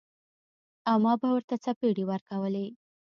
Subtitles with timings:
[0.89, 2.67] او ما به ورته څپېړې ورکولې.